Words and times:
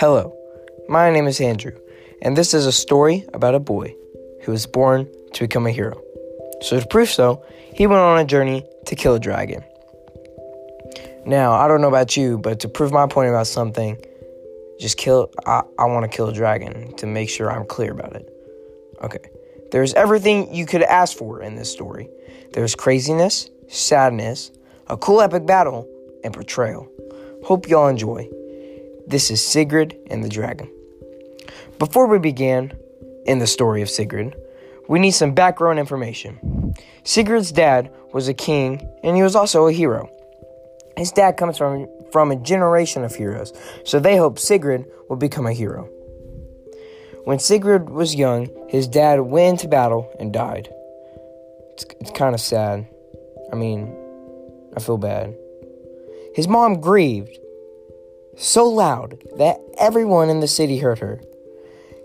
Hello, 0.00 0.34
my 0.88 1.10
name 1.10 1.26
is 1.26 1.42
Andrew, 1.42 1.76
and 2.22 2.34
this 2.34 2.54
is 2.54 2.64
a 2.64 2.72
story 2.72 3.26
about 3.34 3.54
a 3.54 3.60
boy 3.60 3.94
who 4.42 4.50
was 4.50 4.66
born 4.66 5.06
to 5.34 5.42
become 5.42 5.66
a 5.66 5.70
hero. 5.70 6.00
So, 6.62 6.80
to 6.80 6.86
prove 6.86 7.10
so, 7.10 7.44
he 7.74 7.86
went 7.86 8.00
on 8.00 8.18
a 8.18 8.24
journey 8.24 8.64
to 8.86 8.96
kill 8.96 9.14
a 9.14 9.20
dragon. 9.20 9.62
Now, 11.26 11.52
I 11.52 11.68
don't 11.68 11.82
know 11.82 11.88
about 11.88 12.16
you, 12.16 12.38
but 12.38 12.60
to 12.60 12.68
prove 12.70 12.92
my 12.92 13.08
point 13.08 13.28
about 13.28 13.46
something, 13.46 14.02
just 14.80 14.96
kill. 14.96 15.30
I, 15.44 15.64
I 15.78 15.84
want 15.84 16.10
to 16.10 16.16
kill 16.16 16.28
a 16.28 16.32
dragon 16.32 16.96
to 16.96 17.06
make 17.06 17.28
sure 17.28 17.52
I'm 17.52 17.66
clear 17.66 17.92
about 17.92 18.16
it. 18.16 18.26
Okay. 19.02 19.28
There's 19.70 19.92
everything 19.92 20.54
you 20.54 20.64
could 20.64 20.82
ask 20.82 21.14
for 21.14 21.42
in 21.42 21.56
this 21.56 21.70
story 21.70 22.08
there's 22.54 22.74
craziness, 22.74 23.50
sadness, 23.68 24.50
a 24.86 24.96
cool 24.96 25.20
epic 25.20 25.44
battle, 25.44 25.86
and 26.24 26.32
portrayal. 26.32 26.88
Hope 27.44 27.68
y'all 27.68 27.88
enjoy. 27.88 28.30
This 29.10 29.32
is 29.32 29.44
Sigrid 29.44 29.98
and 30.08 30.22
the 30.22 30.28
Dragon. 30.28 30.70
Before 31.80 32.06
we 32.06 32.20
begin 32.20 32.72
in 33.26 33.40
the 33.40 33.46
story 33.48 33.82
of 33.82 33.90
Sigrid, 33.90 34.36
we 34.88 35.00
need 35.00 35.10
some 35.10 35.34
background 35.34 35.80
information. 35.80 36.76
Sigrid's 37.02 37.50
dad 37.50 37.92
was 38.12 38.28
a 38.28 38.34
king 38.34 38.88
and 39.02 39.16
he 39.16 39.24
was 39.24 39.34
also 39.34 39.66
a 39.66 39.72
hero. 39.72 40.08
His 40.96 41.10
dad 41.10 41.36
comes 41.36 41.58
from, 41.58 41.88
from 42.12 42.30
a 42.30 42.36
generation 42.36 43.02
of 43.02 43.12
heroes, 43.12 43.52
so 43.84 43.98
they 43.98 44.16
hope 44.16 44.38
Sigrid 44.38 44.84
will 45.08 45.16
become 45.16 45.48
a 45.48 45.52
hero. 45.52 45.88
When 47.24 47.40
Sigrid 47.40 47.90
was 47.90 48.14
young, 48.14 48.48
his 48.68 48.86
dad 48.86 49.22
went 49.22 49.62
into 49.62 49.66
battle 49.66 50.08
and 50.20 50.32
died. 50.32 50.72
It's, 51.72 51.84
it's 52.00 52.12
kind 52.12 52.32
of 52.32 52.40
sad. 52.40 52.86
I 53.52 53.56
mean, 53.56 53.92
I 54.76 54.80
feel 54.80 54.98
bad. 54.98 55.36
His 56.36 56.46
mom 56.46 56.80
grieved 56.80 57.36
so 58.36 58.68
loud 58.68 59.22
that 59.36 59.60
everyone 59.78 60.28
in 60.30 60.40
the 60.40 60.48
city 60.48 60.78
heard 60.78 60.98
her. 61.00 61.20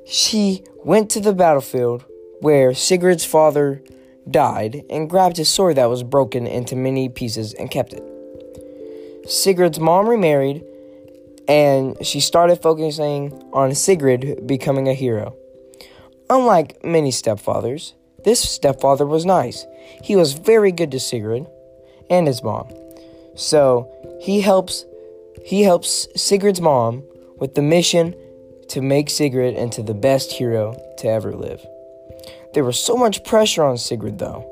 She 0.06 0.64
went 0.84 1.10
to 1.12 1.20
the 1.20 1.34
battlefield 1.34 2.06
where 2.42 2.74
Sigrid's 2.74 3.26
father 3.26 3.82
died 4.30 4.84
and 4.90 5.10
grabbed 5.10 5.38
his 5.38 5.50
sword 5.50 5.78
that 5.78 5.90
was 5.90 6.04
broken 6.04 6.48
into 6.48 6.76
many 6.76 7.10
pieces 7.10 7.54
and 7.54 7.72
kept 7.72 7.94
it. 7.94 8.04
Sigrid's 9.28 9.80
mom 9.80 10.08
remarried 10.08 10.64
and 11.48 12.04
she 12.06 12.20
started 12.20 12.62
focusing 12.62 13.32
on 13.54 13.74
Sigrid 13.76 14.46
becoming 14.48 14.88
a 14.88 14.94
hero. 14.94 15.36
Unlike 16.30 16.84
many 16.84 17.12
stepfathers, 17.12 17.94
this 18.24 18.40
stepfather 18.40 19.06
was 19.06 19.26
nice. 19.26 19.66
He 20.04 20.16
was 20.16 20.34
very 20.34 20.72
good 20.72 20.92
to 20.92 21.00
Sigrid 21.00 21.48
and 22.10 22.26
his 22.26 22.44
mom. 22.44 22.68
So 23.36 23.92
he 24.22 24.42
helps 24.42 24.86
he 25.46 25.62
helps 25.62 26.08
Sigrid's 26.16 26.60
mom 26.60 27.04
with 27.38 27.54
the 27.54 27.62
mission 27.62 28.16
to 28.70 28.82
make 28.82 29.12
Sigrid 29.12 29.56
into 29.56 29.84
the 29.84 29.94
best 29.94 30.32
hero 30.32 30.76
to 30.98 31.08
ever 31.08 31.34
live. 31.34 31.64
There 32.56 32.64
was 32.64 32.80
so 32.80 32.98
much 32.98 33.24
pressure 33.24 33.64
on 33.64 33.78
Sigrid 33.78 34.18
though. 34.18 34.52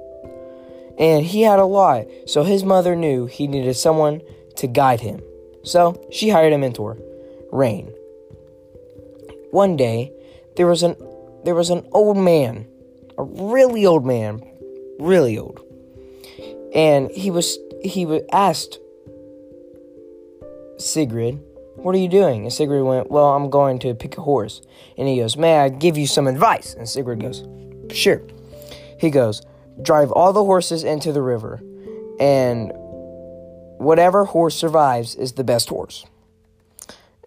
And 1.00 1.26
he 1.26 1.42
had 1.42 1.58
a 1.58 1.66
lot, 1.66 2.06
so 2.28 2.44
his 2.44 2.64
mother 2.64 2.96
knew 2.96 3.26
he 3.26 3.48
needed 3.48 3.76
someone 3.76 4.22
to 4.58 4.68
guide 4.68 5.02
him. 5.02 5.20
So 5.64 6.00
she 6.12 6.30
hired 6.30 6.54
a 6.54 6.60
mentor, 6.60 7.00
Rain. 7.52 7.92
One 9.50 9.76
day, 9.76 10.12
there 10.58 10.68
was 10.68 10.84
an 10.84 10.96
there 11.44 11.56
was 11.56 11.72
an 11.72 11.88
old 11.92 12.18
man, 12.18 12.68
a 13.18 13.24
really 13.24 13.88
old 13.88 14.06
man, 14.06 14.44
really 15.00 15.40
old. 15.40 15.60
And 16.76 17.10
he 17.10 17.32
was 17.32 17.58
he 17.84 18.06
was 18.06 18.22
asked 18.32 18.78
Sigrid, 20.84 21.40
"What 21.76 21.96
are 21.96 22.00
you 22.00 22.08
doing?" 22.08 22.44
And 22.44 22.54
Sigrid 22.54 22.84
went, 22.84 23.10
"Well, 23.10 23.34
I'm 23.34 23.50
going 23.50 23.80
to 23.80 23.94
pick 23.94 24.18
a 24.18 24.22
horse." 24.22 24.62
And 24.98 25.08
he 25.08 25.18
goes, 25.18 25.38
"May 25.38 25.58
I 25.58 25.70
give 25.70 25.98
you 25.98 26.08
some 26.08 26.28
advice?" 26.28 26.76
And 26.78 26.88
Sigrid 26.88 27.22
goes, 27.22 27.44
"Sure." 27.90 28.22
He 28.98 29.10
goes, 29.10 29.42
"Drive 29.82 30.12
all 30.12 30.34
the 30.34 30.44
horses 30.44 30.84
into 30.84 31.12
the 31.12 31.22
river, 31.22 31.62
and 32.20 32.72
whatever 33.78 34.26
horse 34.26 34.56
survives 34.56 35.16
is 35.16 35.34
the 35.34 35.44
best 35.44 35.70
horse." 35.70 36.06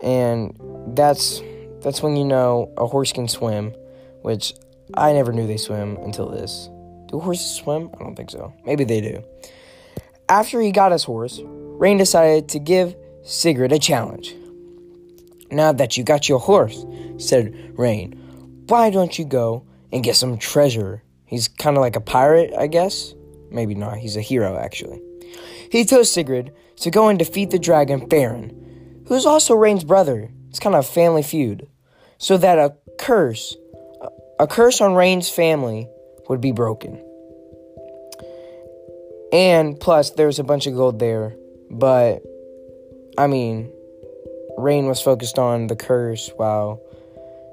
And 0.01 0.59
that's 0.95 1.43
that's 1.81 2.03
when 2.03 2.17
you 2.17 2.25
know 2.25 2.71
a 2.77 2.87
horse 2.87 3.13
can 3.13 3.29
swim, 3.29 3.75
which 4.23 4.55
I 4.95 5.13
never 5.13 5.33
knew 5.33 5.47
they 5.47 5.57
swim 5.57 5.97
until 6.03 6.29
this. 6.29 6.69
Do 7.07 7.21
horses 7.21 7.51
swim? 7.51 7.91
I 7.95 8.03
don't 8.03 8.17
think 8.17 8.31
so. 8.31 8.53
Maybe 8.65 8.85
they 8.85 9.01
do. 9.01 9.23
After 10.29 10.61
he 10.61 10.73
got 10.73 10.93
his 10.93 11.05
horse, 11.05 11.41
Rain 11.45 11.99
decided 11.99 12.49
to 12.49 12.59
give 12.59 12.97
Sigrid 13.27 13.73
a 13.73 13.79
challenge. 13.81 14.37
Now 15.51 15.73
that 15.73 15.97
you 15.97 16.05
got 16.05 16.29
your 16.29 16.39
horse, 16.39 16.87
said 17.19 17.73
Rain, 17.77 18.13
why 18.69 18.91
don't 18.91 19.19
you 19.19 19.25
go 19.25 19.65
and 19.91 20.05
get 20.05 20.15
some 20.15 20.39
treasure? 20.39 21.03
He's 21.25 21.49
kind 21.49 21.77
of 21.77 21.81
like 21.81 21.97
a 21.97 22.01
pirate, 22.01 22.55
I 22.57 22.69
guess. 22.69 23.15
Maybe 23.51 23.75
not. 23.75 23.99
He's 23.99 24.17
a 24.17 24.21
hero, 24.21 24.57
actually. 24.57 25.03
He 25.73 25.85
told 25.85 26.07
Sigrid 26.07 26.53
to 26.77 26.91
go 26.93 27.09
and 27.09 27.19
defeat 27.19 27.51
the 27.51 27.59
dragon 27.59 28.09
Farron, 28.09 29.05
who's 29.09 29.27
also 29.27 29.55
Rain's 29.57 29.83
brother. 29.83 30.31
It's 30.49 30.61
kind 30.61 30.77
of 30.77 30.85
a 30.85 30.89
family 30.89 31.23
feud. 31.23 31.67
So 32.19 32.37
that 32.37 32.59
a 32.59 32.77
curse, 32.97 33.57
a 34.39 34.47
curse 34.47 34.81
on 34.81 34.95
Rain's 34.95 35.29
family 35.29 35.89
would 36.29 36.41
be 36.41 36.53
broken. 36.53 37.03
And 39.33 39.81
plus, 39.81 40.11
there's 40.11 40.39
a 40.39 40.45
bunch 40.45 40.69
of 40.69 40.75
gold 40.75 41.01
there. 41.01 41.35
But, 41.71 42.23
I 43.19 43.27
mean, 43.27 43.73
Rain 44.59 44.87
was 44.87 45.01
focused 45.01 45.39
on 45.39 45.69
the 45.69 45.77
curse 45.77 46.31
while 46.37 46.81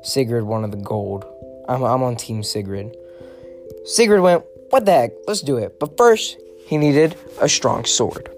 Sigrid 0.03 0.43
wanted 0.43 0.71
the 0.71 0.77
gold. 0.77 1.25
I'm, 1.69 1.83
I'm 1.83 2.03
on 2.03 2.17
Team 2.17 2.43
Sigrid. 2.43 2.95
Sigrid 3.85 4.21
went, 4.21 4.43
What 4.69 4.85
the 4.85 4.91
heck? 4.91 5.11
Let's 5.27 5.41
do 5.41 5.57
it. 5.57 5.79
But 5.79 5.97
first, 5.97 6.37
he 6.65 6.77
needed 6.77 7.15
a 7.39 7.47
strong 7.47 7.85
sword. 7.85 8.29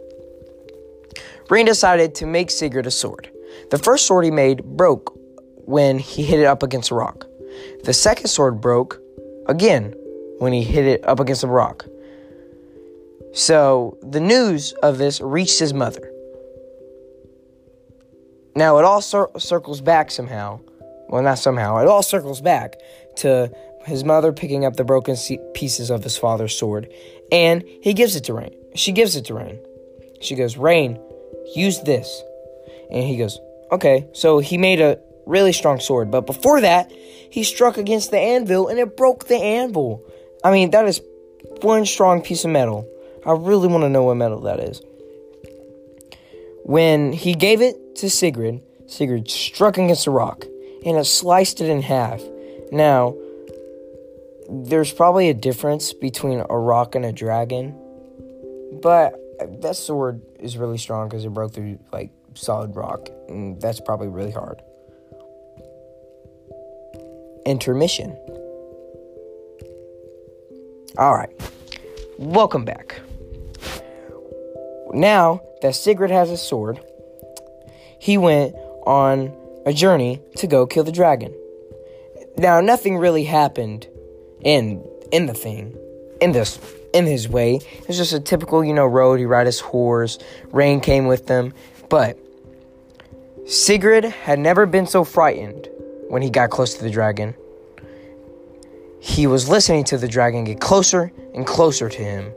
Rain 1.49 1.65
decided 1.65 2.15
to 2.15 2.25
make 2.25 2.51
Sigrid 2.51 2.87
a 2.87 2.91
sword. 2.91 3.29
The 3.71 3.77
first 3.77 4.05
sword 4.05 4.25
he 4.25 4.31
made 4.31 4.63
broke 4.63 5.17
when 5.65 5.97
he 5.97 6.23
hit 6.23 6.39
it 6.39 6.45
up 6.45 6.63
against 6.63 6.91
a 6.91 6.95
rock. 6.95 7.25
The 7.83 7.93
second 7.93 8.27
sword 8.27 8.61
broke 8.61 8.99
again 9.47 9.95
when 10.39 10.53
he 10.53 10.63
hit 10.63 10.85
it 10.85 11.05
up 11.05 11.19
against 11.19 11.43
a 11.43 11.47
rock. 11.47 11.85
So 13.33 13.97
the 14.01 14.19
news 14.19 14.73
of 14.83 14.97
this 14.97 15.21
reached 15.21 15.59
his 15.59 15.73
mother. 15.73 16.11
Now 18.55 18.77
it 18.77 18.85
all 18.85 19.01
cir- 19.01 19.29
circles 19.37 19.81
back 19.81 20.11
somehow. 20.11 20.59
Well, 21.09 21.21
not 21.21 21.39
somehow. 21.39 21.77
It 21.77 21.87
all 21.87 22.01
circles 22.01 22.41
back 22.41 22.77
to 23.17 23.51
his 23.85 24.03
mother 24.03 24.33
picking 24.33 24.65
up 24.65 24.75
the 24.75 24.83
broken 24.83 25.15
pieces 25.53 25.89
of 25.89 26.03
his 26.03 26.17
father's 26.17 26.57
sword, 26.57 26.91
and 27.31 27.63
he 27.81 27.93
gives 27.93 28.15
it 28.15 28.23
to 28.25 28.33
Rain. 28.33 28.55
She 28.75 28.91
gives 28.91 29.15
it 29.15 29.25
to 29.25 29.33
Rain. 29.35 29.59
She 30.21 30.35
goes, 30.35 30.57
Rain, 30.57 30.99
use 31.53 31.81
this. 31.81 32.23
And 32.89 33.03
he 33.03 33.17
goes, 33.17 33.39
okay. 33.71 34.07
So 34.13 34.39
he 34.39 34.57
made 34.57 34.81
a 34.81 34.99
really 35.25 35.53
strong 35.53 35.79
sword, 35.79 36.11
but 36.11 36.25
before 36.25 36.61
that, 36.61 36.91
he 36.91 37.43
struck 37.43 37.77
against 37.77 38.11
the 38.11 38.19
anvil 38.19 38.67
and 38.67 38.79
it 38.79 38.97
broke 38.97 39.27
the 39.27 39.35
anvil. 39.37 40.03
I 40.43 40.51
mean, 40.51 40.71
that 40.71 40.85
is 40.85 41.01
one 41.61 41.85
strong 41.85 42.21
piece 42.21 42.45
of 42.45 42.51
metal. 42.51 42.87
I 43.25 43.31
really 43.31 43.67
want 43.67 43.83
to 43.83 43.89
know 43.89 44.03
what 44.03 44.15
metal 44.15 44.41
that 44.41 44.59
is. 44.59 44.81
When 46.67 47.13
he 47.13 47.35
gave 47.35 47.61
it 47.61 47.95
to 47.97 48.09
Sigrid, 48.09 48.59
Sigrid 48.87 49.29
struck 49.29 49.77
against 49.77 50.07
a 50.07 50.11
rock 50.11 50.45
and 50.83 50.97
it 50.97 51.05
sliced 51.05 51.61
it 51.61 51.69
in 51.69 51.83
half. 51.83 52.23
Now, 52.71 53.15
there's 54.49 54.91
probably 54.91 55.29
a 55.29 55.35
difference 55.35 55.93
between 55.93 56.43
a 56.49 56.57
rock 56.57 56.95
and 56.95 57.05
a 57.05 57.11
dragon, 57.11 57.79
but 58.81 59.13
that 59.61 59.75
sword 59.75 60.23
is 60.39 60.57
really 60.57 60.79
strong 60.79 61.07
because 61.07 61.23
it 61.23 61.29
broke 61.29 61.53
through 61.53 61.77
like 61.93 62.09
solid 62.33 62.75
rock, 62.75 63.09
and 63.29 63.61
that's 63.61 63.79
probably 63.79 64.07
really 64.07 64.31
hard. 64.31 64.59
Intermission. 67.45 68.17
All 70.97 71.13
right, 71.13 71.29
welcome 72.17 72.65
back. 72.65 72.99
Now 74.93 75.41
that 75.65 75.73
Sigrid 75.73 76.11
has 76.11 76.29
a 76.29 76.37
sword, 76.37 76.79
he 77.97 78.19
went 78.19 78.53
on 78.85 79.35
a 79.65 79.73
journey 79.73 80.21
to 80.35 80.45
go 80.45 80.67
kill 80.67 80.83
the 80.83 80.91
dragon. 80.91 81.33
Now, 82.37 82.61
nothing 82.61 82.97
really 82.97 83.23
happened 83.23 83.87
in 84.41 84.83
in 85.11 85.25
the 85.25 85.33
thing, 85.33 85.75
in 86.21 86.33
this 86.33 86.59
in 86.93 87.07
his 87.07 87.27
way. 87.27 87.55
It 87.55 87.87
was 87.87 87.97
just 87.97 88.13
a 88.13 88.19
typical, 88.19 88.63
you 88.63 88.75
know, 88.75 88.85
road. 88.85 89.17
He 89.17 89.25
ride 89.25 89.47
his 89.47 89.59
horse. 89.59 90.19
Rain 90.51 90.81
came 90.81 91.07
with 91.07 91.25
them, 91.25 91.51
but 91.89 92.15
Sigrid 93.47 94.03
had 94.03 94.37
never 94.37 94.67
been 94.67 94.85
so 94.85 95.03
frightened 95.03 95.67
when 96.09 96.21
he 96.21 96.29
got 96.29 96.51
close 96.51 96.75
to 96.75 96.83
the 96.83 96.91
dragon. 96.91 97.33
He 98.99 99.25
was 99.25 99.49
listening 99.49 99.83
to 99.85 99.97
the 99.97 100.07
dragon 100.07 100.43
get 100.43 100.59
closer 100.59 101.11
and 101.33 101.43
closer 101.47 101.89
to 101.89 102.03
him. 102.03 102.31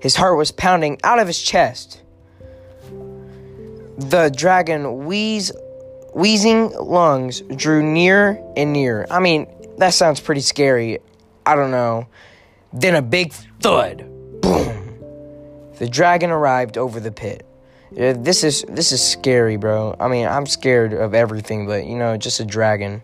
His 0.00 0.16
heart 0.16 0.38
was 0.38 0.50
pounding 0.50 0.98
out 1.04 1.18
of 1.18 1.26
his 1.26 1.42
chest. 1.42 2.00
The 3.96 4.30
dragon 4.34 5.06
wheezed, 5.06 5.52
wheezing 6.14 6.70
lungs 6.70 7.42
drew 7.56 7.82
nearer 7.82 8.38
and 8.56 8.72
nearer. 8.72 9.06
I 9.10 9.20
mean, 9.20 9.46
that 9.78 9.94
sounds 9.94 10.20
pretty 10.20 10.40
scary. 10.40 10.98
I 11.46 11.54
don't 11.54 11.70
know. 11.70 12.06
Then 12.72 12.94
a 12.96 13.02
big 13.02 13.32
thud. 13.60 13.98
Boom. 14.40 14.98
The 15.78 15.88
dragon 15.88 16.30
arrived 16.30 16.76
over 16.76 16.98
the 16.98 17.12
pit. 17.12 17.46
This 17.92 18.42
is 18.42 18.64
this 18.68 18.90
is 18.90 19.00
scary, 19.00 19.56
bro. 19.56 19.94
I 20.00 20.08
mean, 20.08 20.26
I'm 20.26 20.46
scared 20.46 20.92
of 20.92 21.14
everything, 21.14 21.66
but 21.66 21.86
you 21.86 21.96
know, 21.96 22.16
just 22.16 22.40
a 22.40 22.44
dragon. 22.44 23.02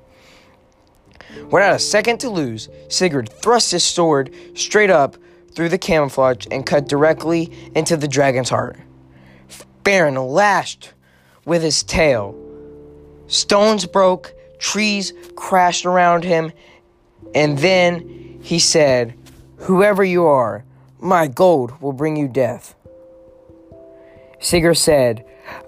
Without 1.50 1.74
a 1.74 1.78
second 1.78 2.18
to 2.20 2.30
lose, 2.30 2.68
Sigurd 2.88 3.28
thrust 3.28 3.70
his 3.70 3.84
sword 3.84 4.34
straight 4.54 4.90
up 4.90 5.16
through 5.52 5.68
the 5.68 5.78
camouflage 5.78 6.46
and 6.50 6.66
cut 6.66 6.88
directly 6.88 7.52
into 7.76 7.96
the 7.96 8.08
dragon's 8.08 8.50
heart. 8.50 8.76
Baron 9.82 10.16
lashed 10.16 10.92
with 11.44 11.62
his 11.62 11.82
tail. 11.82 12.36
Stones 13.26 13.86
broke, 13.86 14.34
trees 14.58 15.12
crashed 15.36 15.86
around 15.86 16.24
him, 16.24 16.52
and 17.34 17.58
then 17.58 18.38
he 18.42 18.58
said, 18.58 19.14
Whoever 19.58 20.02
you 20.02 20.26
are, 20.26 20.64
my 20.98 21.26
gold 21.26 21.80
will 21.80 21.92
bring 21.92 22.16
you 22.16 22.28
death. 22.28 22.74
Sigurd 24.40 24.76
said, 24.76 25.24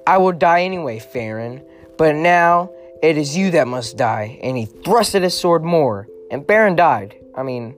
I 0.07 0.19
will 0.19 0.33
die 0.33 0.63
anyway, 0.63 0.99
Farron, 0.99 1.63
but 1.99 2.15
now 2.17 2.71
it 3.03 3.19
is 3.19 3.37
you 3.37 3.51
that 3.51 3.69
must 3.69 3.97
die. 3.97 4.39
And 4.43 4.57
he 4.57 4.67
thrusted 4.67 5.23
his 5.23 5.39
sword 5.39 5.63
more, 5.63 6.09
and 6.31 6.47
Baron 6.47 6.77
died. 6.77 7.17
I 7.35 7.43
mean, 7.43 7.75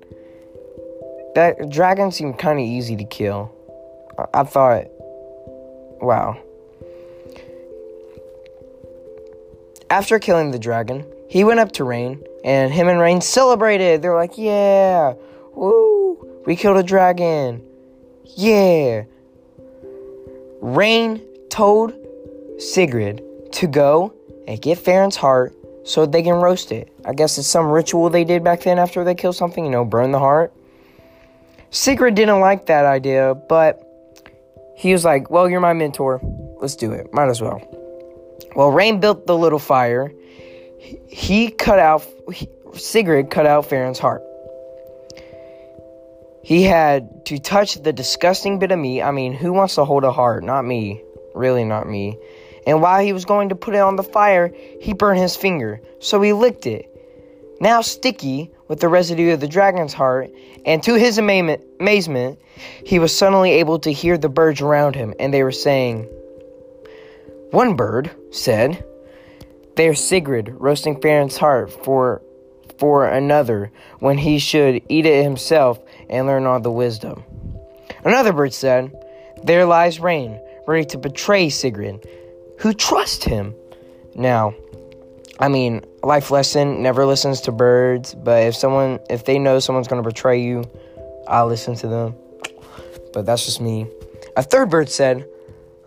that 1.34 1.70
dragon 1.70 2.12
seemed 2.12 2.38
kind 2.38 2.58
of 2.58 2.64
easy 2.64 2.96
to 2.96 3.04
kill. 3.04 3.52
I, 4.18 4.40
I 4.40 4.44
thought, 4.44 4.86
wow. 6.00 6.40
After 9.90 10.18
killing 10.18 10.50
the 10.50 10.58
dragon, 10.58 11.04
he 11.28 11.44
went 11.44 11.60
up 11.60 11.72
to 11.72 11.84
Rain, 11.84 12.22
and 12.44 12.72
him 12.72 12.88
and 12.88 12.98
Rain 12.98 13.20
celebrated. 13.20 14.02
They're 14.02 14.14
like, 14.14 14.36
yeah, 14.36 15.14
woo, 15.54 16.42
we 16.46 16.56
killed 16.56 16.76
a 16.76 16.82
dragon. 16.82 17.62
Yeah. 18.24 19.04
Rain 20.60 21.22
told 21.50 21.92
Sigrid 22.58 23.22
to 23.52 23.66
go 23.66 24.14
and 24.48 24.60
get 24.60 24.78
Farron's 24.78 25.16
heart 25.16 25.54
so 25.84 26.06
they 26.06 26.22
can 26.22 26.34
roast 26.34 26.72
it. 26.72 26.90
I 27.04 27.12
guess 27.12 27.36
it's 27.38 27.46
some 27.46 27.66
ritual 27.66 28.08
they 28.10 28.24
did 28.24 28.42
back 28.42 28.62
then 28.62 28.78
after 28.78 29.04
they 29.04 29.14
kill 29.14 29.32
something, 29.32 29.64
you 29.64 29.70
know, 29.70 29.84
burn 29.84 30.10
the 30.10 30.18
heart. 30.18 30.52
Sigrid 31.70 32.14
didn't 32.14 32.40
like 32.40 32.66
that 32.66 32.84
idea, 32.84 33.34
but 33.34 33.83
he 34.76 34.92
was 34.92 35.04
like, 35.04 35.30
Well, 35.30 35.48
you're 35.48 35.60
my 35.60 35.72
mentor. 35.72 36.20
Let's 36.60 36.76
do 36.76 36.92
it. 36.92 37.12
Might 37.12 37.28
as 37.28 37.40
well. 37.40 37.60
Well, 38.54 38.70
Rain 38.70 39.00
built 39.00 39.26
the 39.26 39.36
little 39.36 39.58
fire. 39.58 40.12
He 41.08 41.50
cut 41.50 41.78
out, 41.78 42.04
he, 42.32 42.48
Sigrid 42.74 43.30
cut 43.30 43.46
out 43.46 43.66
Farron's 43.66 43.98
heart. 43.98 44.22
He 46.42 46.62
had 46.62 47.24
to 47.26 47.38
touch 47.38 47.82
the 47.82 47.92
disgusting 47.92 48.58
bit 48.58 48.70
of 48.70 48.78
meat. 48.78 49.02
I 49.02 49.12
mean, 49.12 49.32
who 49.32 49.52
wants 49.52 49.76
to 49.76 49.84
hold 49.84 50.04
a 50.04 50.12
heart? 50.12 50.44
Not 50.44 50.64
me. 50.64 51.02
Really, 51.34 51.64
not 51.64 51.88
me. 51.88 52.18
And 52.66 52.82
while 52.82 53.02
he 53.02 53.12
was 53.12 53.24
going 53.24 53.48
to 53.48 53.54
put 53.54 53.74
it 53.74 53.78
on 53.78 53.96
the 53.96 54.02
fire, 54.02 54.52
he 54.80 54.92
burned 54.92 55.20
his 55.20 55.36
finger. 55.36 55.80
So 56.00 56.20
he 56.20 56.32
licked 56.32 56.66
it. 56.66 56.90
Now 57.60 57.80
sticky 57.80 58.50
with 58.68 58.80
the 58.80 58.88
residue 58.88 59.32
of 59.32 59.40
the 59.40 59.48
dragon's 59.48 59.92
heart, 59.92 60.30
and 60.64 60.82
to 60.82 60.94
his 60.94 61.18
amazement, 61.18 62.38
he 62.84 62.98
was 62.98 63.16
suddenly 63.16 63.52
able 63.52 63.78
to 63.80 63.92
hear 63.92 64.16
the 64.16 64.28
birds 64.28 64.60
around 64.60 64.94
him, 64.94 65.14
and 65.18 65.32
they 65.32 65.42
were 65.42 65.52
saying, 65.52 66.04
One 67.50 67.76
bird 67.76 68.10
said, 68.30 68.84
There's 69.76 70.02
Sigrid 70.02 70.48
roasting 70.48 71.00
Farron's 71.00 71.36
heart 71.36 71.70
for 71.84 72.22
for 72.78 73.06
another 73.06 73.70
when 74.00 74.18
he 74.18 74.38
should 74.38 74.82
eat 74.88 75.06
it 75.06 75.22
himself 75.22 75.78
and 76.10 76.26
learn 76.26 76.46
all 76.46 76.60
the 76.60 76.70
wisdom. 76.70 77.22
Another 78.04 78.32
bird 78.32 78.52
said, 78.52 78.92
There 79.42 79.64
lies 79.64 80.00
Rain, 80.00 80.40
ready 80.66 80.84
to 80.86 80.98
betray 80.98 81.50
Sigrid, 81.50 82.06
who 82.58 82.74
trusts 82.74 83.24
him. 83.24 83.54
Now, 84.14 84.54
I 85.40 85.48
mean, 85.48 85.84
life 86.02 86.30
lesson 86.30 86.82
never 86.82 87.06
listens 87.06 87.40
to 87.42 87.52
birds, 87.52 88.14
but 88.14 88.44
if 88.44 88.54
someone, 88.54 89.00
if 89.10 89.24
they 89.24 89.38
know 89.38 89.58
someone's 89.58 89.88
going 89.88 90.02
to 90.02 90.08
betray 90.08 90.40
you, 90.40 90.64
I'll 91.26 91.46
listen 91.46 91.74
to 91.76 91.88
them. 91.88 92.14
But 93.12 93.26
that's 93.26 93.44
just 93.44 93.60
me. 93.60 93.86
A 94.36 94.42
third 94.42 94.70
bird 94.70 94.88
said, 94.88 95.28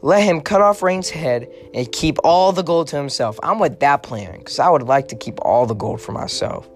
Let 0.01 0.23
him 0.23 0.41
cut 0.41 0.61
off 0.61 0.81
Rain's 0.81 1.09
head 1.09 1.49
and 1.73 1.89
keep 1.91 2.17
all 2.23 2.51
the 2.51 2.61
gold 2.61 2.89
to 2.89 2.97
himself. 2.97 3.39
I'm 3.43 3.59
with 3.59 3.79
that 3.79 4.03
plan 4.03 4.39
because 4.39 4.59
I 4.59 4.69
would 4.69 4.83
like 4.83 5.07
to 5.09 5.15
keep 5.15 5.39
all 5.41 5.65
the 5.65 5.75
gold 5.75 6.01
for 6.01 6.11
myself. 6.11 6.67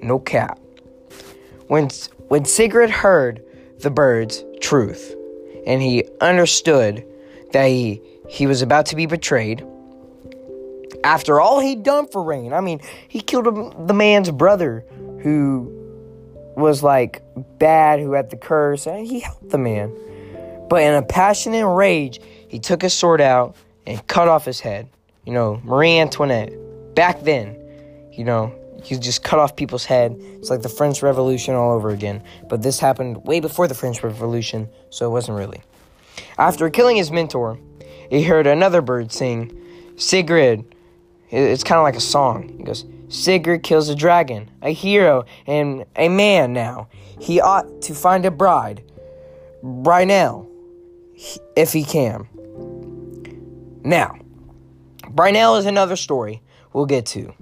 No 0.00 0.18
cap. 0.18 0.58
When 1.66 1.90
when 2.28 2.44
Sigrid 2.44 2.90
heard 2.90 3.42
the 3.80 3.90
bird's 3.90 4.44
truth, 4.60 5.14
and 5.66 5.82
he 5.82 6.04
understood 6.20 7.04
that 7.52 7.66
he, 7.66 8.02
he 8.28 8.46
was 8.46 8.62
about 8.62 8.86
to 8.86 8.96
be 8.96 9.06
betrayed, 9.06 9.64
after 11.04 11.40
all 11.40 11.60
he'd 11.60 11.82
done 11.82 12.08
for 12.08 12.22
Rain, 12.22 12.52
I 12.52 12.60
mean, 12.60 12.80
he 13.08 13.20
killed 13.20 13.46
the 13.86 13.94
man's 13.94 14.30
brother 14.30 14.84
who 15.22 15.74
was 16.56 16.82
like 16.82 17.22
bad, 17.58 18.00
who 18.00 18.12
had 18.12 18.30
the 18.30 18.36
curse, 18.36 18.86
and 18.86 19.06
he 19.06 19.20
helped 19.20 19.50
the 19.50 19.58
man. 19.58 19.94
But 20.68 20.82
in 20.82 20.94
a 20.94 21.02
passionate 21.02 21.66
rage, 21.66 22.20
he 22.48 22.58
took 22.58 22.82
his 22.82 22.92
sword 22.92 23.20
out 23.20 23.56
and 23.86 24.04
cut 24.06 24.28
off 24.28 24.44
his 24.44 24.60
head. 24.60 24.88
You 25.24 25.32
know, 25.32 25.60
Marie 25.64 25.98
Antoinette. 25.98 26.52
Back 26.94 27.22
then, 27.22 27.56
you 28.12 28.24
know, 28.24 28.52
you 28.84 28.98
just 28.98 29.22
cut 29.22 29.38
off 29.38 29.56
people's 29.56 29.84
head. 29.84 30.16
It's 30.18 30.50
like 30.50 30.62
the 30.62 30.68
French 30.68 31.02
Revolution 31.02 31.54
all 31.54 31.72
over 31.72 31.90
again. 31.90 32.22
But 32.48 32.62
this 32.62 32.80
happened 32.80 33.24
way 33.24 33.40
before 33.40 33.68
the 33.68 33.74
French 33.74 34.02
Revolution, 34.02 34.68
so 34.90 35.06
it 35.06 35.10
wasn't 35.10 35.38
really. 35.38 35.62
After 36.38 36.68
killing 36.70 36.96
his 36.96 37.10
mentor, 37.10 37.58
he 38.10 38.22
heard 38.22 38.46
another 38.46 38.82
bird 38.82 39.12
sing, 39.12 39.56
Sigrid. 39.96 40.74
It's 41.30 41.64
kind 41.64 41.78
of 41.78 41.82
like 41.82 41.96
a 41.96 42.00
song. 42.00 42.48
He 42.56 42.64
goes, 42.64 42.84
Sigrid 43.08 43.62
kills 43.62 43.88
a 43.88 43.94
dragon, 43.94 44.50
a 44.62 44.72
hero, 44.72 45.24
and 45.46 45.84
a 45.96 46.08
man 46.08 46.52
now. 46.52 46.88
He 47.18 47.40
ought 47.40 47.82
to 47.82 47.94
find 47.94 48.24
a 48.26 48.30
bride, 48.30 48.82
Brynell, 49.62 50.46
if 51.56 51.72
he 51.72 51.84
can. 51.84 52.28
Now, 53.82 54.18
Brynell 55.02 55.58
is 55.58 55.66
another 55.66 55.96
story 55.96 56.42
we'll 56.72 56.86
get 56.86 57.06
to. 57.06 57.32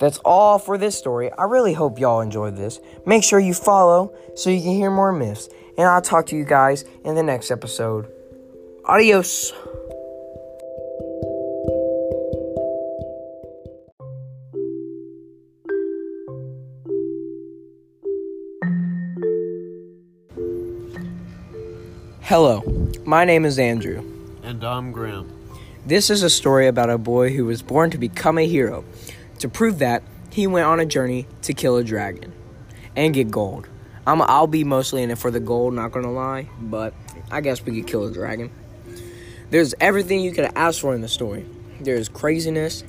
That's 0.00 0.18
all 0.18 0.58
for 0.58 0.78
this 0.78 0.96
story. 0.96 1.32
I 1.32 1.44
really 1.44 1.72
hope 1.72 1.98
y'all 1.98 2.20
enjoyed 2.20 2.56
this. 2.56 2.78
Make 3.04 3.24
sure 3.24 3.40
you 3.40 3.54
follow 3.54 4.14
so 4.36 4.50
you 4.50 4.60
can 4.60 4.72
hear 4.72 4.90
more 4.90 5.12
myths. 5.12 5.48
And 5.76 5.86
I'll 5.86 6.02
talk 6.02 6.26
to 6.26 6.36
you 6.36 6.44
guys 6.44 6.84
in 7.04 7.14
the 7.14 7.22
next 7.22 7.50
episode. 7.50 8.10
Adios. 8.84 9.52
Hello, 22.28 22.62
my 23.06 23.24
name 23.24 23.46
is 23.46 23.58
Andrew. 23.58 24.04
And 24.42 24.62
I'm 24.62 24.92
Graham. 24.92 25.32
This 25.86 26.10
is 26.10 26.22
a 26.22 26.28
story 26.28 26.66
about 26.66 26.90
a 26.90 26.98
boy 26.98 27.32
who 27.32 27.46
was 27.46 27.62
born 27.62 27.90
to 27.92 27.96
become 27.96 28.36
a 28.36 28.46
hero. 28.46 28.84
To 29.38 29.48
prove 29.48 29.78
that, 29.78 30.02
he 30.30 30.46
went 30.46 30.66
on 30.66 30.78
a 30.78 30.84
journey 30.84 31.26
to 31.40 31.54
kill 31.54 31.78
a 31.78 31.82
dragon 31.82 32.34
and 32.94 33.14
get 33.14 33.30
gold. 33.30 33.66
I'm, 34.06 34.20
I'll 34.20 34.46
be 34.46 34.62
mostly 34.62 35.02
in 35.02 35.10
it 35.10 35.16
for 35.16 35.30
the 35.30 35.40
gold, 35.40 35.72
not 35.72 35.90
gonna 35.90 36.12
lie, 36.12 36.50
but 36.60 36.92
I 37.30 37.40
guess 37.40 37.64
we 37.64 37.80
could 37.80 37.90
kill 37.90 38.04
a 38.04 38.12
dragon. 38.12 38.50
There's 39.48 39.74
everything 39.80 40.20
you 40.20 40.32
could 40.32 40.52
ask 40.54 40.82
for 40.82 40.94
in 40.94 41.00
the 41.00 41.08
story. 41.08 41.46
There's 41.80 42.10
craziness, 42.10 42.84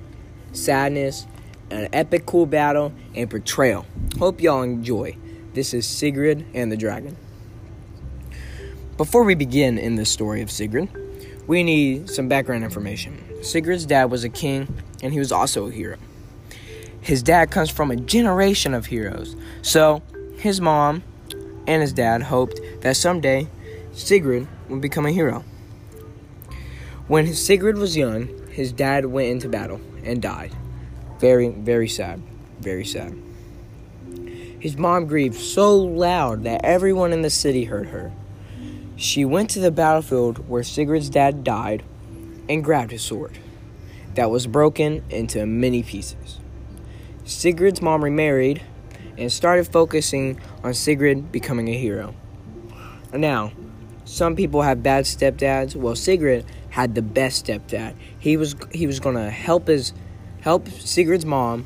sadness, 0.51 1.25
an 1.71 1.87
epic 1.93 2.25
cool 2.25 2.45
battle, 2.45 2.91
and 3.15 3.29
betrayal. 3.29 3.85
Hope 4.17 4.41
y'all 4.41 4.63
enjoy. 4.63 5.15
This 5.53 5.73
is 5.73 5.87
Sigrid 5.87 6.45
and 6.53 6.69
the 6.69 6.75
Dragon. 6.75 7.15
Before 8.99 9.23
we 9.23 9.33
begin 9.33 9.79
in 9.79 9.95
this 9.95 10.11
story 10.11 10.43
of 10.43 10.51
Sigrid, 10.51 10.89
we 11.47 11.63
need 11.63 12.11
some 12.11 12.27
background 12.27 12.63
information. 12.63 13.41
Sigrid's 13.41 13.87
dad 13.87 14.11
was 14.11 14.23
a 14.23 14.29
king, 14.29 14.71
and 15.01 15.11
he 15.11 15.17
was 15.17 15.31
also 15.31 15.65
a 15.65 15.71
hero 15.71 15.97
his 17.01 17.23
dad 17.23 17.51
comes 17.51 17.69
from 17.69 17.91
a 17.91 17.95
generation 17.95 18.73
of 18.73 18.87
heroes. 18.87 19.35
So 19.61 20.01
his 20.37 20.61
mom 20.61 21.03
and 21.67 21.81
his 21.81 21.93
dad 21.93 22.23
hoped 22.23 22.59
that 22.81 22.97
someday 22.97 23.47
Sigrid 23.93 24.47
would 24.69 24.81
become 24.81 25.05
a 25.05 25.11
hero. 25.11 25.43
When 27.07 27.33
Sigrid 27.33 27.77
was 27.77 27.97
young, 27.97 28.29
his 28.51 28.71
dad 28.71 29.05
went 29.05 29.29
into 29.29 29.49
battle 29.49 29.81
and 30.03 30.21
died. 30.21 30.55
Very, 31.19 31.49
very 31.49 31.87
sad. 31.87 32.21
Very 32.59 32.85
sad. 32.85 33.17
His 34.59 34.77
mom 34.77 35.07
grieved 35.07 35.35
so 35.35 35.75
loud 35.75 36.43
that 36.43 36.61
everyone 36.63 37.13
in 37.13 37.21
the 37.21 37.29
city 37.29 37.63
heard 37.63 37.87
her. 37.87 38.11
She 38.99 39.23
went 39.23 39.49
to 39.51 39.61
the 39.61 39.71
battlefield 39.71 40.49
where 40.49 40.61
Sigrid's 40.61 41.09
dad 41.09 41.45
died 41.45 41.83
and 42.49 42.61
grabbed 42.61 42.91
his 42.91 43.01
sword. 43.01 43.39
that 44.15 44.29
was 44.29 44.45
broken 44.45 45.03
into 45.09 45.45
many 45.45 45.83
pieces. 45.83 46.39
Sigrid's 47.23 47.81
mom 47.81 48.03
remarried 48.03 48.61
and 49.17 49.31
started 49.31 49.67
focusing 49.71 50.41
on 50.63 50.73
Sigrid 50.73 51.31
becoming 51.31 51.69
a 51.69 51.77
hero. 51.77 52.13
Now, 53.13 53.53
some 54.03 54.35
people 54.35 54.63
have 54.63 54.83
bad 54.83 55.05
stepdads. 55.05 55.75
Well, 55.77 55.95
Sigrid 55.95 56.45
had 56.71 56.95
the 56.95 57.01
best 57.01 57.45
stepdad. 57.45 57.95
He 58.19 58.35
was 58.35 58.55
he 58.73 58.85
was 58.85 58.99
gonna 58.99 59.29
help 59.29 59.67
his 59.67 59.93
help 60.41 60.67
Sigrid's 60.67 61.25
mom 61.25 61.65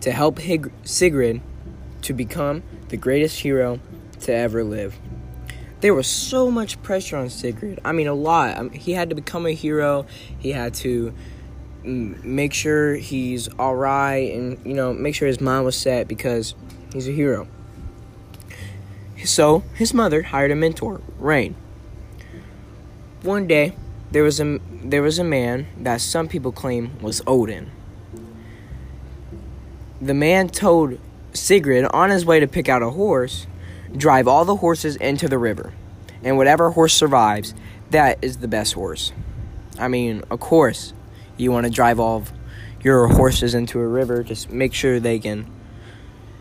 to 0.00 0.10
help 0.10 0.40
Hig- 0.40 0.72
Sigrid 0.82 1.40
to 2.02 2.12
become 2.12 2.64
the 2.88 2.96
greatest 2.96 3.40
hero 3.40 3.78
to 4.22 4.34
ever 4.34 4.64
live. 4.64 4.98
There 5.80 5.94
was 5.94 6.06
so 6.06 6.50
much 6.50 6.82
pressure 6.82 7.16
on 7.16 7.30
Sigrid. 7.30 7.80
I 7.84 7.92
mean, 7.92 8.08
a 8.08 8.14
lot. 8.14 8.56
I 8.56 8.62
mean, 8.62 8.72
he 8.72 8.92
had 8.92 9.10
to 9.10 9.14
become 9.14 9.46
a 9.46 9.52
hero. 9.52 10.06
He 10.38 10.50
had 10.50 10.74
to 10.74 11.14
make 11.84 12.52
sure 12.52 12.96
he's 12.96 13.48
all 13.58 13.76
right, 13.76 14.34
and 14.34 14.58
you 14.66 14.74
know, 14.74 14.92
make 14.92 15.14
sure 15.14 15.28
his 15.28 15.40
mind 15.40 15.64
was 15.64 15.76
set 15.76 16.08
because 16.08 16.54
he's 16.92 17.08
a 17.08 17.12
hero. 17.12 17.46
So 19.24 19.64
his 19.74 19.94
mother 19.94 20.22
hired 20.22 20.50
a 20.50 20.56
mentor, 20.56 21.00
Rain. 21.18 21.54
One 23.22 23.46
day, 23.46 23.74
there 24.10 24.22
was 24.22 24.40
a 24.40 24.58
there 24.82 25.02
was 25.02 25.18
a 25.18 25.24
man 25.24 25.66
that 25.76 26.00
some 26.00 26.28
people 26.28 26.52
claim 26.52 26.98
was 27.00 27.20
Odin. 27.26 27.70
The 30.00 30.14
man 30.14 30.48
told 30.48 30.98
Sigrid 31.32 31.84
on 31.86 32.10
his 32.10 32.24
way 32.24 32.38
to 32.40 32.46
pick 32.46 32.68
out 32.68 32.82
a 32.82 32.90
horse, 32.90 33.46
drive 33.96 34.28
all 34.28 34.44
the 34.44 34.56
horses 34.56 34.96
into 34.96 35.28
the 35.28 35.38
river, 35.38 35.72
and 36.22 36.36
whatever 36.36 36.70
horse 36.70 36.94
survives, 36.94 37.54
that 37.90 38.18
is 38.22 38.38
the 38.38 38.48
best 38.48 38.74
horse. 38.74 39.12
I 39.78 39.88
mean, 39.88 40.22
of 40.30 40.40
course, 40.40 40.92
you 41.36 41.52
want 41.52 41.64
to 41.66 41.70
drive 41.70 42.00
all 42.00 42.24
your 42.82 43.06
horses 43.08 43.54
into 43.54 43.80
a 43.80 43.86
river, 43.86 44.22
just 44.22 44.50
make 44.50 44.74
sure 44.74 45.00
they 45.00 45.18
can 45.18 45.50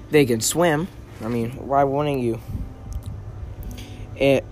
they 0.10 0.26
can 0.26 0.42
swim. 0.42 0.88
I 1.22 1.28
mean, 1.28 1.52
why 1.52 1.84
wouldn't 1.84 2.22
you? 2.22 2.40
It 4.16 4.46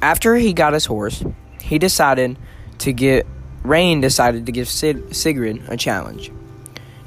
after 0.00 0.36
he 0.36 0.52
got 0.52 0.72
his 0.72 0.86
horse, 0.86 1.24
he 1.60 1.78
decided 1.78 2.36
to 2.78 2.92
get 2.92 3.26
Rain 3.62 4.02
decided 4.02 4.44
to 4.44 4.52
give 4.52 4.68
Sid, 4.68 5.16
Sigrid 5.16 5.62
a 5.68 5.76
challenge. 5.76 6.30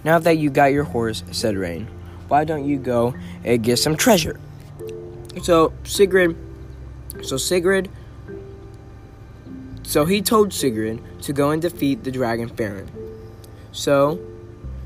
Now 0.03 0.17
that 0.17 0.39
you 0.39 0.49
got 0.49 0.71
your 0.73 0.85
horse, 0.85 1.23
said 1.31 1.55
Rain, 1.55 1.87
why 2.27 2.43
don't 2.43 2.65
you 2.65 2.77
go 2.77 3.13
and 3.43 3.63
get 3.63 3.77
some 3.77 3.95
treasure? 3.95 4.39
So 5.43 5.73
Sigrid, 5.83 6.35
so 7.21 7.37
Sigrid, 7.37 7.89
so 9.83 10.05
he 10.05 10.21
told 10.21 10.53
Sigrid 10.53 11.01
to 11.21 11.33
go 11.33 11.51
and 11.51 11.61
defeat 11.61 12.03
the 12.03 12.11
dragon 12.11 12.49
Farron. 12.49 12.91
So, 13.71 14.19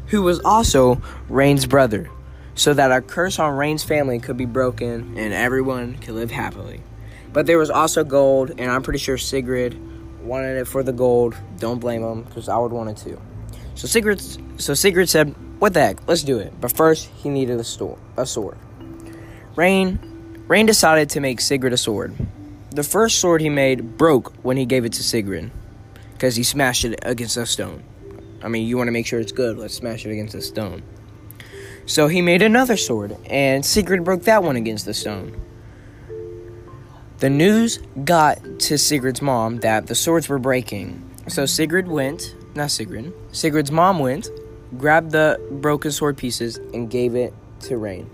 who 0.08 0.22
was 0.22 0.40
also 0.42 1.02
Rain's 1.30 1.66
brother, 1.66 2.10
so 2.56 2.74
that 2.74 2.92
a 2.92 3.02
curse 3.02 3.40
on 3.40 3.56
Rain's 3.56 3.84
family 3.84 4.20
could 4.20 4.38
be 4.38 4.46
broken 4.46 5.18
and 5.18 5.34
everyone 5.34 5.96
could 5.98 6.16
live 6.16 6.32
happily. 6.32 6.82
But 7.34 7.46
there 7.46 7.58
was 7.58 7.70
also 7.70 8.04
gold, 8.04 8.52
and 8.58 8.70
I'm 8.70 8.84
pretty 8.84 9.00
sure 9.00 9.18
Sigrid 9.18 9.80
wanted 10.22 10.58
it 10.58 10.66
for 10.68 10.84
the 10.84 10.92
gold. 10.92 11.36
Don't 11.58 11.80
blame 11.80 12.04
him, 12.04 12.24
because 12.24 12.50
I 12.50 12.58
would 12.58 12.74
want 12.74 12.90
it 12.90 12.98
too. 12.98 13.20
So 13.76 13.88
Sigrid, 13.88 14.22
so 14.62 14.74
Sigrid 14.74 15.10
said, 15.10 15.34
"What 15.62 15.76
the 15.76 15.82
heck? 15.82 16.08
Let's 16.08 16.24
do 16.24 16.40
it." 16.40 16.60
But 16.60 16.72
first, 16.72 17.08
he 17.22 17.30
needed 17.30 17.60
a, 17.60 17.64
store, 17.64 18.00
a 18.18 18.26
sword. 18.26 18.58
Rain, 19.56 20.00
Rain 20.48 20.66
decided 20.66 21.12
to 21.12 21.20
make 21.20 21.40
Sigrid 21.40 21.72
a 21.72 21.78
sword. 21.78 22.16
The 22.72 22.82
first 22.82 23.20
sword 23.20 23.42
he 23.42 23.50
made 23.50 23.96
broke 23.96 24.34
when 24.42 24.58
he 24.58 24.66
gave 24.66 24.86
it 24.86 24.94
to 24.94 25.04
Sigrid, 25.04 25.52
because 26.14 26.36
he 26.36 26.42
smashed 26.42 26.84
it 26.84 26.98
against 27.04 27.38
a 27.38 27.46
stone. 27.46 27.84
I 28.42 28.48
mean, 28.48 28.68
you 28.68 28.76
want 28.76 28.88
to 28.88 28.92
make 28.92 29.06
sure 29.06 29.20
it's 29.20 29.32
good. 29.32 29.60
Let's 29.60 29.76
smash 29.76 30.04
it 30.04 30.12
against 30.12 30.34
a 30.34 30.42
stone. 30.42 30.82
So 31.86 32.08
he 32.08 32.24
made 32.24 32.42
another 32.42 32.76
sword, 32.76 33.16
and 33.30 33.64
Sigrid 33.64 34.04
broke 34.04 34.24
that 34.24 34.44
one 34.44 34.56
against 34.56 34.86
the 34.86 34.96
stone. 34.96 35.40
The 37.20 37.30
news 37.30 37.78
got 38.04 38.40
to 38.62 38.80
Sigrid's 38.80 39.22
mom 39.22 39.58
that 39.60 39.86
the 39.86 39.94
swords 39.94 40.28
were 40.28 40.40
breaking. 40.40 41.08
So 41.28 41.46
Sigrid 41.46 41.88
went, 41.88 42.34
not 42.56 42.72
Sigrid, 42.72 43.14
Sigrid's 43.32 43.72
mom 43.72 44.00
went, 44.00 44.28
grabbed 44.78 45.12
the 45.12 45.40
broken 45.52 45.92
sword 45.92 46.18
pieces, 46.18 46.58
and 46.74 46.90
gave 46.90 47.16
it 47.16 47.34
to 47.62 47.78
Rain. 47.78 48.10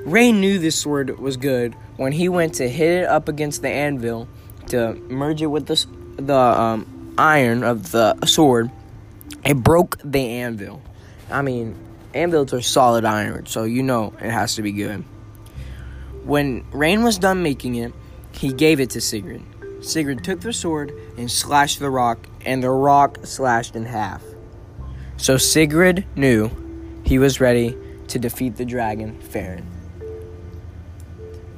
Rain 0.00 0.40
knew 0.40 0.58
this 0.58 0.78
sword 0.78 1.18
was 1.18 1.36
good 1.36 1.74
when 1.96 2.12
he 2.12 2.28
went 2.28 2.54
to 2.54 2.68
hit 2.68 3.02
it 3.02 3.04
up 3.06 3.28
against 3.28 3.62
the 3.62 3.68
anvil 3.68 4.28
to 4.68 4.94
merge 5.08 5.42
it 5.42 5.46
with 5.46 5.66
the, 5.66 5.86
the 6.22 6.34
um, 6.34 7.14
iron 7.18 7.64
of 7.64 7.90
the 7.90 8.16
sword. 8.26 8.70
It 9.44 9.56
broke 9.56 9.98
the 10.04 10.26
anvil. 10.26 10.80
I 11.30 11.42
mean, 11.42 11.76
anvils 12.14 12.52
are 12.52 12.62
solid 12.62 13.04
iron, 13.04 13.46
so 13.46 13.64
you 13.64 13.82
know 13.82 14.14
it 14.20 14.30
has 14.30 14.54
to 14.54 14.62
be 14.62 14.72
good. 14.72 15.04
When 16.24 16.64
Rain 16.70 17.02
was 17.02 17.18
done 17.18 17.42
making 17.42 17.74
it, 17.74 17.92
he 18.32 18.52
gave 18.52 18.80
it 18.80 18.90
to 18.90 19.00
Sigrid. 19.00 19.42
Sigrid 19.80 20.24
took 20.24 20.40
the 20.40 20.52
sword 20.52 20.92
and 21.16 21.30
slashed 21.30 21.80
the 21.80 21.90
rock, 21.90 22.28
and 22.44 22.62
the 22.62 22.70
rock 22.70 23.18
slashed 23.24 23.74
in 23.74 23.84
half. 23.84 24.22
So 25.18 25.36
Sigrid 25.36 26.06
knew 26.14 26.48
he 27.04 27.18
was 27.18 27.40
ready 27.40 27.76
to 28.06 28.18
defeat 28.20 28.56
the 28.56 28.64
dragon 28.64 29.18
Farron. 29.20 29.66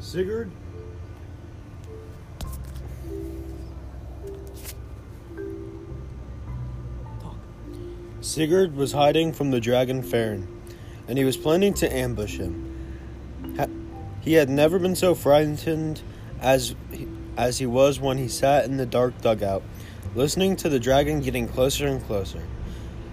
Sigurd? 0.00 0.50
Sigurd 8.22 8.74
was 8.74 8.92
hiding 8.92 9.34
from 9.34 9.50
the 9.50 9.60
dragon 9.60 10.02
Farron, 10.02 10.48
and 11.06 11.18
he 11.18 11.24
was 11.24 11.36
planning 11.36 11.74
to 11.74 11.94
ambush 11.94 12.38
him. 12.38 12.66
he 14.22 14.32
had 14.32 14.48
never 14.48 14.78
been 14.78 14.96
so 14.96 15.14
frightened 15.14 16.00
as 16.40 16.74
he, 16.90 17.06
as 17.36 17.58
he 17.58 17.66
was 17.66 18.00
when 18.00 18.16
he 18.16 18.26
sat 18.26 18.64
in 18.64 18.78
the 18.78 18.86
dark 18.86 19.20
dugout, 19.20 19.62
listening 20.14 20.56
to 20.56 20.70
the 20.70 20.80
dragon 20.80 21.20
getting 21.20 21.46
closer 21.46 21.86
and 21.86 22.02
closer. 22.06 22.42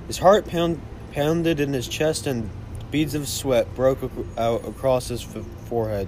His 0.07 0.17
heart 0.17 0.47
pound, 0.47 0.81
pounded 1.11 1.59
in 1.59 1.73
his 1.73 1.87
chest, 1.87 2.27
and 2.27 2.49
beads 2.91 3.13
of 3.13 3.27
sweat 3.27 3.75
broke 3.75 3.99
out 4.37 4.65
across 4.65 5.09
his 5.09 5.23
f- 5.23 5.45
forehead. 5.65 6.07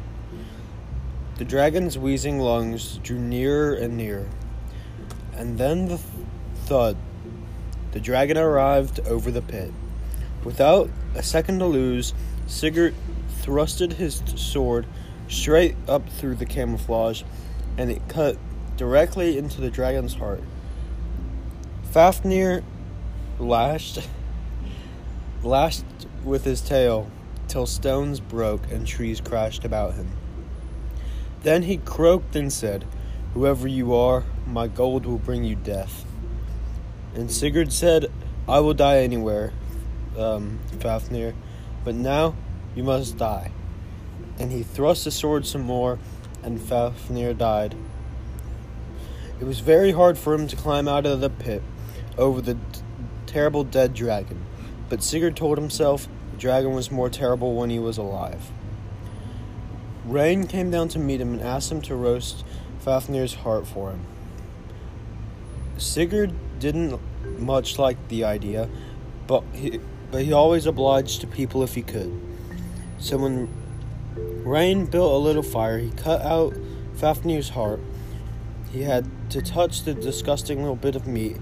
The 1.38 1.46
dragon's 1.46 1.98
wheezing 1.98 2.40
lungs 2.40 2.98
drew 3.04 3.20
nearer 3.20 3.74
and 3.74 3.98
nearer, 3.98 4.28
and 5.36 5.58
then 5.58 5.88
the 5.88 5.98
th- 5.98 6.08
thud. 6.66 6.98
The 7.92 8.00
dragon 8.00 8.38
arrived 8.38 9.00
over 9.02 9.32
the 9.32 9.42
pit. 9.42 9.72
Without 10.44 10.90
a 11.16 11.24
second 11.24 11.60
to 11.60 11.66
lose, 11.66 12.14
Sigurd 12.48 12.94
thrusted 13.42 13.94
his 13.94 14.24
sword 14.36 14.86
straight 15.28 15.76
up 15.88 16.08
through 16.10 16.36
the 16.36 16.46
camouflage, 16.46 17.24
and 17.78 17.92
it 17.92 18.08
cut 18.08 18.38
directly 18.78 19.38
into 19.38 19.60
the 19.60 19.70
dragon's 19.70 20.16
heart. 20.16 20.44
Fafnir 21.92 22.64
lashed 23.40 24.08
lashed 25.42 25.86
with 26.24 26.44
his 26.44 26.62
tail 26.62 27.10
till 27.48 27.66
stones 27.66 28.20
broke 28.20 28.70
and 28.72 28.86
trees 28.86 29.22
crashed 29.22 29.66
about 29.66 29.96
him. 29.96 30.12
Then 31.44 31.64
he 31.64 31.78
croaked 31.78 32.36
and 32.36 32.52
said, 32.52 32.86
Whoever 33.34 33.68
you 33.68 33.96
are, 33.96 34.26
my 34.46 34.68
gold 34.68 35.06
will 35.06 35.18
bring 35.18 35.44
you 35.44 35.56
death. 35.56 36.06
And 37.16 37.32
Sigurd 37.32 37.72
said, 37.72 38.12
I 38.48 38.60
will 38.60 38.74
die 38.74 38.98
anywhere, 38.98 39.54
um, 40.18 40.60
Fafnir, 40.80 41.34
but 41.84 41.96
now 41.96 42.36
you 42.76 42.84
must 42.84 43.18
die 43.18 43.52
and 44.40 44.52
he 44.52 44.64
thrust 44.64 45.04
the 45.04 45.12
sword 45.12 45.46
some 45.46 45.62
more, 45.62 46.00
and 46.42 46.60
Fafnir 46.60 47.34
died. 47.34 47.76
It 49.40 49.44
was 49.44 49.60
very 49.60 49.92
hard 49.92 50.18
for 50.18 50.34
him 50.34 50.48
to 50.48 50.56
climb 50.56 50.88
out 50.88 51.06
of 51.06 51.20
the 51.20 51.30
pit 51.30 51.62
over 52.18 52.42
the 52.42 52.58
terrible 53.30 53.64
dead 53.64 53.94
dragon, 53.94 54.46
but 54.90 55.04
Sigurd 55.04 55.36
told 55.36 55.58
himself 55.58 56.08
the 56.32 56.38
dragon 56.38 56.74
was 56.74 56.92
more 56.92 57.10
terrible 57.10 57.56
when 57.56 57.70
he 57.70 57.80
was 57.80 57.98
alive. 57.98 58.52
Rain 60.06 60.48
came 60.48 60.72
down 60.72 60.88
to 60.90 61.00
meet 61.00 61.22
him 61.22 61.34
and 61.34 61.42
asked 61.42 61.72
him 61.72 61.82
to 61.84 61.96
roast 61.96 62.44
Fafnir's 62.84 63.36
heart 63.36 63.68
for 63.68 63.92
him. 63.92 64.06
Sigurd 65.78 66.34
didn't 66.60 67.00
much 67.40 67.78
like 67.78 68.08
the 68.08 68.24
idea, 68.24 68.70
but 69.28 69.44
he, 69.54 69.80
but 70.12 70.24
he 70.24 70.34
always 70.34 70.66
obliged 70.66 71.22
to 71.22 71.28
people 71.28 71.64
if 71.64 71.76
he 71.76 71.82
could. 71.82 72.12
So 72.98 73.18
when 73.18 73.48
Rain 74.44 74.86
built 74.86 75.14
a 75.14 75.18
little 75.18 75.44
fire. 75.44 75.78
He 75.78 75.92
cut 75.92 76.22
out 76.22 76.56
Fafnir's 76.96 77.50
heart. 77.50 77.80
He 78.72 78.84
had 78.84 79.08
to 79.32 79.42
touch 79.42 79.84
the 79.84 79.94
disgusting 79.94 80.60
little 80.60 80.76
bit 80.76 80.96
of 80.96 81.08
meat. 81.08 81.38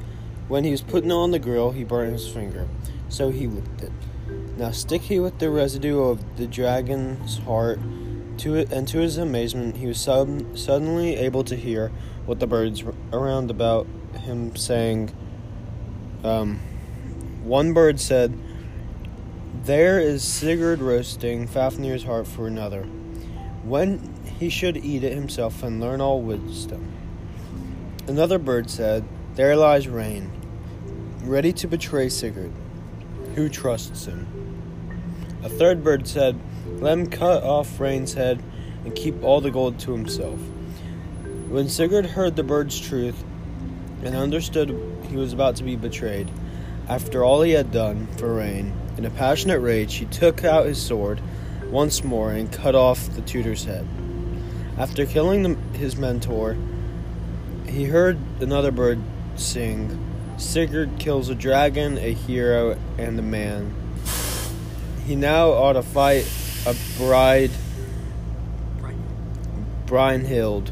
When 0.48 0.64
he 0.64 0.72
was 0.72 0.82
putting 0.82 1.12
on 1.12 1.32
the 1.32 1.40
grill, 1.40 1.72
he 1.72 1.84
burned 1.84 2.14
his 2.14 2.28
finger, 2.28 2.68
so 3.10 3.30
he 3.30 3.48
licked 3.48 3.82
it. 3.82 3.92
Now 4.58 4.72
stick 4.72 5.04
he 5.04 5.20
with 5.20 5.40
the 5.40 5.50
residue 5.50 6.02
of 6.02 6.38
the 6.38 6.48
dragon's 6.48 7.40
heart 7.40 7.80
to 8.40 8.56
it, 8.56 8.72
and 8.72 8.88
to 8.88 9.00
his 9.00 9.18
amazement, 9.18 9.78
he 9.78 9.88
was 9.88 10.00
sub- 10.00 10.58
suddenly 10.58 11.16
able 11.16 11.44
to 11.44 11.56
hear 11.56 11.92
what 12.26 12.40
the 12.40 12.48
birds 12.48 12.84
around 13.12 13.52
about 13.52 13.88
him 14.20 14.56
saying, 14.56 15.12
Um, 16.24 16.60
one 17.44 17.74
bird 17.74 18.00
said, 18.00 18.38
There 19.64 20.00
is 20.00 20.24
Sigurd 20.24 20.80
roasting 20.80 21.48
Fafnir's 21.48 22.04
heart 22.04 22.28
for 22.28 22.48
another, 22.48 22.84
when 23.64 24.14
he 24.40 24.50
should 24.50 24.78
eat 24.78 25.04
it 25.04 25.14
himself 25.14 25.64
and 25.64 25.82
learn 25.82 26.00
all 26.00 26.22
wisdom. 26.22 26.94
Another 28.08 28.38
bird 28.38 28.70
said, 28.70 29.04
There 29.38 29.56
lies 29.56 29.88
Rain, 29.88 30.32
ready 31.22 31.54
to 31.54 31.68
betray 31.68 32.10
Sigurd. 32.10 32.52
Who 33.36 33.50
trusts 33.50 34.06
him? 34.06 34.26
A 35.44 35.48
third 35.48 35.84
bird 35.84 36.08
said, 36.08 36.40
Let 36.80 36.94
him 36.94 37.08
cut 37.08 37.44
off 37.44 37.80
Rain's 37.80 38.16
head 38.16 38.42
and 38.84 38.96
keep 38.96 39.24
all 39.24 39.40
the 39.40 39.52
gold 39.52 39.78
to 39.82 39.92
himself. 39.92 40.40
When 41.50 41.70
Sigurd 41.70 42.08
heard 42.08 42.36
the 42.36 42.42
bird's 42.42 42.80
truth 42.80 43.24
and 44.04 44.16
understood 44.16 44.70
he 45.08 45.16
was 45.16 45.34
about 45.34 45.56
to 45.58 45.64
be 45.64 45.76
betrayed, 45.76 46.32
after 46.90 47.24
all 47.24 47.44
he 47.44 47.52
had 47.52 47.72
done 47.72 48.08
for 48.18 48.34
Rain, 48.34 48.74
in 48.98 49.06
a 49.06 49.12
passionate 49.12 49.60
rage, 49.60 49.94
he 49.94 50.06
took 50.06 50.44
out 50.44 50.66
his 50.66 50.82
sword 50.82 51.22
once 51.66 52.04
more 52.04 52.32
and 52.32 52.52
cut 52.52 52.74
off 52.74 53.14
the 53.14 53.22
tutor's 53.22 53.66
head. 53.66 53.88
After 54.80 55.06
killing 55.06 55.44
the, 55.44 55.78
his 55.78 55.96
mentor, 55.96 56.58
he 57.68 57.84
heard 57.84 58.18
another 58.42 58.72
bird 58.72 59.00
sing 59.40 60.08
Sigurd 60.38 61.00
kills 61.00 61.30
a 61.30 61.36
dragon, 61.36 61.98
a 61.98 62.14
hero, 62.14 62.78
and 63.00 63.18
a 63.18 63.24
man. 63.24 63.74
He 65.06 65.16
now 65.16 65.50
ought 65.50 65.74
to 65.74 65.82
fight 65.82 66.32
a 66.68 66.76
bride, 66.98 67.50
Brynhild, 69.88 70.70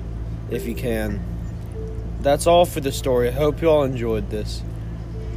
if 0.52 0.66
he 0.66 0.76
can. 0.76 1.20
That's 2.20 2.46
all 2.46 2.66
for 2.66 2.80
the 2.80 2.92
story. 2.92 3.30
I 3.30 3.32
hope 3.32 3.62
you 3.62 3.70
all 3.70 3.84
enjoyed 3.84 4.30
this. 4.30 4.62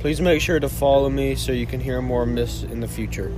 Please 0.01 0.21
make 0.21 0.43
sure 0.43 0.61
to 0.61 0.69
follow 0.69 1.09
me 1.09 1.35
so 1.35 1.51
you 1.53 1.67
can 1.67 1.81
hear 1.81 2.03
more 2.03 2.27
myths 2.27 2.63
in 2.63 2.81
the 2.81 2.89
future. 2.89 3.33